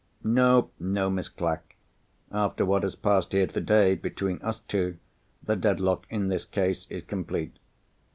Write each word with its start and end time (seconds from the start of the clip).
No, 0.23 0.71
no, 0.79 1.11
Miss 1.11 1.29
Clack! 1.29 1.75
After 2.31 2.65
what 2.65 2.81
has 2.81 2.95
passed 2.95 3.33
here 3.33 3.45
today, 3.45 3.93
between 3.93 4.41
us 4.41 4.61
two, 4.61 4.97
the 5.43 5.55
dead 5.55 5.79
lock, 5.79 6.07
in 6.09 6.27
this 6.27 6.43
case, 6.43 6.87
is 6.89 7.03
complete. 7.03 7.59